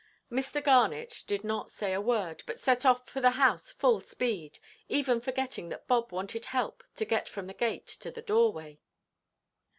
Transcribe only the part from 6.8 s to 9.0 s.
to get from the gate to the doorway.